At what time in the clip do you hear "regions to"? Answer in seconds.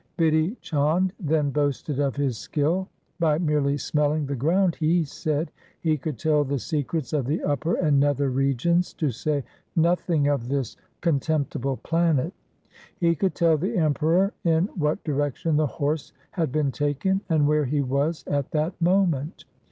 8.31-9.11